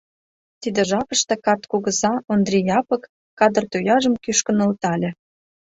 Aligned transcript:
Тиде 0.61 0.81
жапыште 0.89 1.33
карт 1.45 1.63
кугыза 1.71 2.13
Ондри 2.31 2.59
Япык 2.79 3.03
кадыр 3.39 3.63
тояжым 3.71 4.13
кӱшкӧ 4.23 4.51
нӧлтале. 4.57 5.09